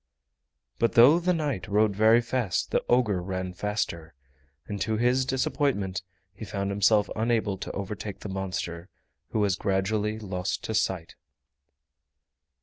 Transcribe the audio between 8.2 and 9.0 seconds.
the monster,